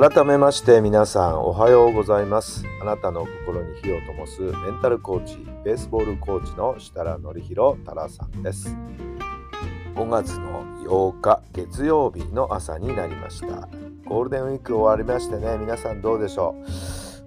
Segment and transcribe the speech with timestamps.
[0.00, 2.64] 改めまして皆さんおはようございます。
[2.80, 8.76] あなたの心に火を灯すメンタルコーチベースボールコーチの設楽範弘太郎さんです。
[9.96, 13.68] 5月の8日月曜日の朝になりました。
[14.04, 16.54] ゴールデンウィーク終わりましてね皆さんどうでしょ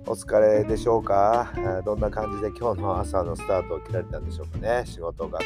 [0.08, 0.12] う？
[0.12, 1.52] お疲れでしょうか？
[1.84, 4.84] どんな感じで今日の朝のスタートを切られたんでしょうかね？
[4.86, 5.46] 仕事学校、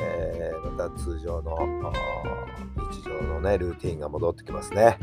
[0.00, 1.58] えー、また通常の
[3.22, 4.98] のねルーティンが戻ってきますね。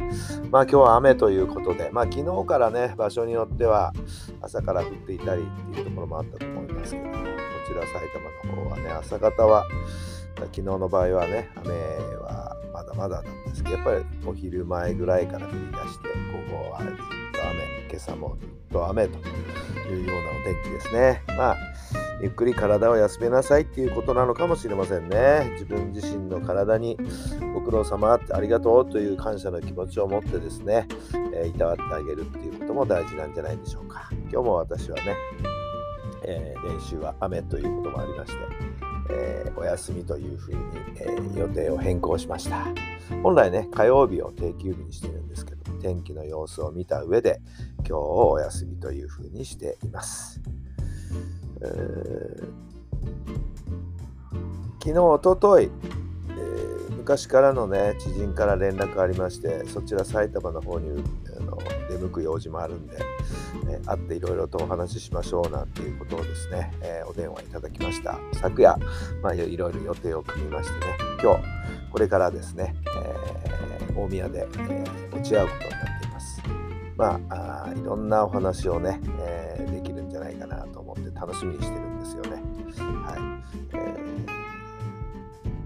[0.49, 3.93] まあ今日は雨ということでまあ昨日からね場所によっては
[4.41, 7.19] 朝から降っていたりっていうところもあったと思いますけどもこ
[7.67, 8.05] ちら埼
[8.45, 9.65] 玉の方はね朝方は
[10.35, 11.71] 昨日の場合はね雨
[12.17, 16.07] はまだまだなんですけどやっぱりお昼前ぐらいから降り出して
[16.51, 19.17] 午後はずっと雨今朝もずっと雨と
[19.89, 21.23] いうようなお天気ですね。
[21.37, 21.57] まあ
[22.21, 26.97] ゆっくり体を休めなさいっていうことなのかもしれませんね自分自身の体に
[27.53, 30.87] ご苦労様ってありがとうという感謝の気持ちを持ってですね、
[31.33, 35.15] えー、いたわってあげるっていうことも大事なんじゃないでしょうか今日も私はね、
[36.23, 38.71] えー、練習は雨ということもありまして
[39.13, 40.59] えー、お休みというふうに、
[41.35, 42.67] え、予定を変更しました。
[43.23, 47.41] 本来ね、火曜日を定休日にしてるんですけど、天気の様子を見た上で、
[47.79, 50.41] 今日をお休みというふうにしています。
[51.63, 52.47] えー、
[54.79, 55.69] 昨日、おとといえ、
[56.97, 61.03] 昔からのね、知人から連絡ありまして、そちら埼玉の方に
[61.37, 61.57] あの
[61.89, 62.97] 出向く用事もあるんで、
[63.69, 68.19] え、会っていろいろとお話ししましょうなんていうことをですね、えー、お電話いただきました。
[68.33, 68.75] 昨夜、
[69.21, 71.43] まあ、いろいろ予定を組みましてね、今日、
[71.91, 76.41] これからですね、えー、大宮で、え落ち合うことになっています。
[76.97, 80.00] まあ、あいろんなお話をね、えできる
[80.37, 82.31] ないかなと思って楽しみにしてるんですよね。
[82.31, 83.77] はい。
[83.77, 84.51] えー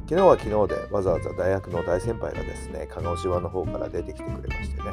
[0.07, 4.83] 昨日は昨日でわざわざ大学の大先輩がですね鹿児島の方から出てきてくれましてね、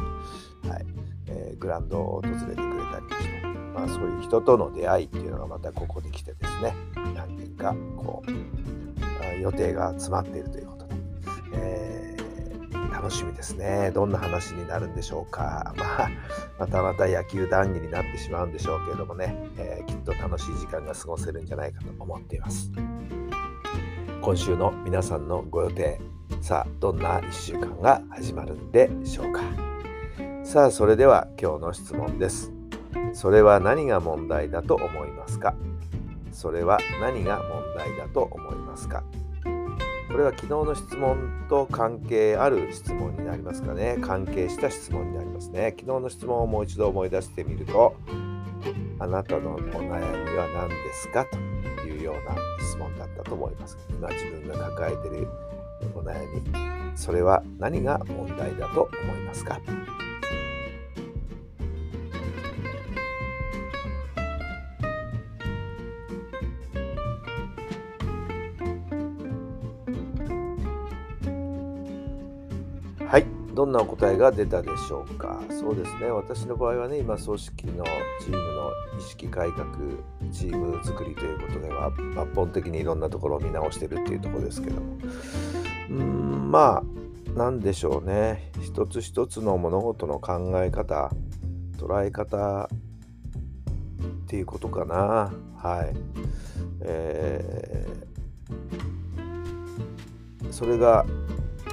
[0.70, 0.86] はい。
[1.26, 6.74] えー、グランドを訪れてくれたりして、まあ、そういう人との出会いっていうのがまたここに来てですね
[7.14, 8.30] 何件かこう
[9.40, 10.94] 予定が詰まっているということで、
[11.54, 11.91] えー、
[13.02, 13.90] 楽しみですね。
[13.92, 16.10] どんな話になるんでしょうか、まあ、
[16.56, 22.70] またまた野球談義になってしまうんでしょうけれどもね、えー、きっと楽しい時間が過ごせるんじゃないかと思っています。
[24.20, 26.00] 今週の皆さんのご予定
[26.40, 29.40] さあどんな1週間が始まるんでしょうか。
[30.44, 32.52] さあそれでは今日の質問です。
[33.14, 35.56] それは何が問題だと思いますか？
[36.30, 39.02] それは何が問題だと思いますか？
[40.12, 43.96] これは昨日の質問と関係ある質問になりますかね。
[44.02, 45.74] 関係した質問になりますね。
[45.78, 47.96] 昨日の質問をもう一度思い出してみると
[48.98, 51.38] あなたのお悩みは何ですかと
[51.88, 53.78] いうような質問だったと思います。
[53.88, 55.28] 今自分が抱えている
[55.94, 56.42] お悩み、
[56.94, 59.60] それは何が問題だと思いますか。
[73.12, 73.26] はい。
[73.52, 75.42] どんなお答えが出たでしょうか？
[75.50, 76.06] そうですね。
[76.06, 77.84] 私の場合はね今組織の
[78.22, 79.66] チームの意識改革
[80.32, 84.96] チーム作りということでは抜本的にいろんなところを見直してるっていうところですけども。
[85.90, 86.82] うんまあ
[87.36, 88.50] 何でしょうね。
[88.62, 91.10] 一つ一つの物事の考え方
[91.76, 92.68] 捉え方っ
[94.26, 95.30] ていうことかな。
[95.58, 95.94] はい。
[96.80, 101.04] えー、それが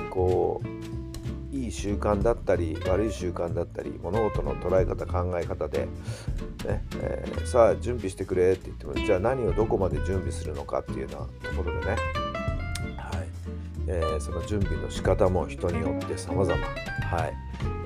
[0.09, 0.78] こう
[1.69, 5.87] い習慣だったり悪い習慣だったり物事の捉え方考え方で、
[6.65, 11.11] ねえー、さあ準備してくれって言ってもじゃあ何をどこまで準備するのかっていうよう
[11.45, 11.99] なところでね、はい。
[13.87, 16.53] えー、その準備の仕方も人によって様々。
[16.53, 17.33] はい。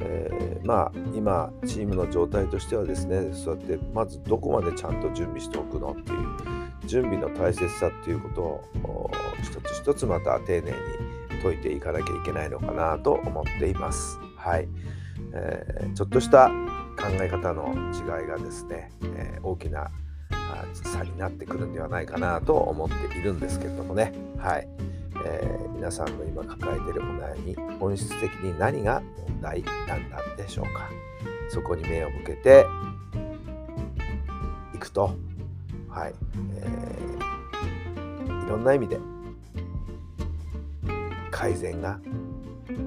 [0.02, 6.54] えー、まあ今チームの状態としてはですねそうやってまずどこまでちゃんと準備しておくのっていう
[6.86, 10.78] 準備の大切さっていうことを一つ一つまた丁寧に
[11.44, 14.20] 解いていかなきゃいけないのかなと思っています。
[14.38, 14.68] はい、
[15.34, 16.48] えー、ちょっとした
[16.98, 19.92] 考え方の違いがですね、えー、大きな
[20.74, 24.14] 差になってくるんではないかなと思っているんですけれどもね。
[24.38, 24.68] はい。
[25.26, 30.90] えー、皆さんの今抱えているお悩み本質的に何が問題なんだでしょうか
[31.50, 32.66] そこに目を向けて
[34.74, 35.16] いくと
[35.88, 36.14] はい、
[36.56, 39.00] えー、いろんな意味で
[41.34, 42.00] 改善が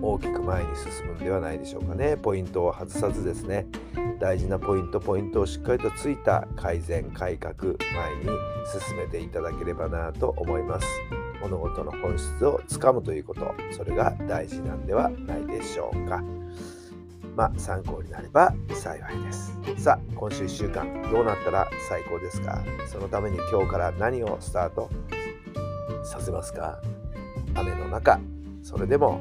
[0.01, 2.17] 大きく前に進むんではないでしょうかね。
[2.17, 3.67] ポイントを外さずですね。
[4.21, 7.77] 大事なポイントポイントをしっかりとついた改善改革前に
[8.89, 10.87] 進めていただければなと思います。
[11.43, 16.23] 物事の本質をつかむということそれが大事なんではないでしょうか。
[17.35, 19.53] まあ参考になれば幸いです。
[19.77, 22.65] さあ今週1週間どうなったら最高ですか？
[22.87, 24.89] そのために今日から何をスタート
[26.05, 26.81] させますか？
[27.55, 28.21] 雨の中
[28.67, 29.21] それでも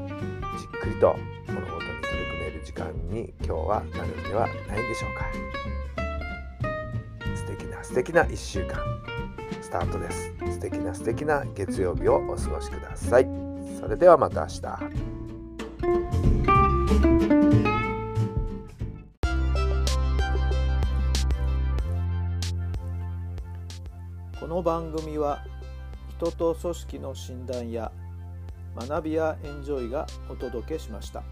[0.57, 1.15] じっくりと
[1.45, 5.25] 物事に取り組める時間に今日はなるんではないでしょうか。
[7.35, 8.79] 素敵な素敵な1週間。
[9.61, 10.33] スタートです。
[10.51, 13.27] 素敵な素敵な月曜日をお過ごしください。
[13.79, 14.61] それではまた明日。
[24.39, 25.45] この番組は
[26.17, 27.91] 人と組織の診断や
[28.75, 31.23] 学びやエンジョイがお届けしました。